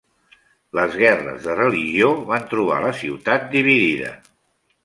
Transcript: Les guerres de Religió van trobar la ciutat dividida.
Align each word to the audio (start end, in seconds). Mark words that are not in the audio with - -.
Les 0.77 0.95
guerres 1.01 1.37
de 1.43 1.57
Religió 1.59 2.09
van 2.31 2.49
trobar 2.55 2.81
la 2.87 2.97
ciutat 3.03 3.47
dividida. 3.55 4.11